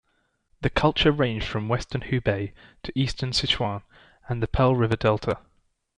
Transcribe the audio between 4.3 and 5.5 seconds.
the Pearl River Delta.